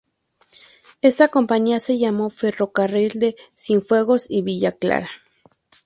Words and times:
Esa 1.03 1.27
compañía 1.27 1.79
se 1.79 1.99
llamó 1.99 2.31
Ferrocarril 2.31 3.19
de 3.19 3.35
Cienfuegos 3.55 4.25
y 4.27 4.41
Villa 4.41 4.71
Clara. 4.71 5.09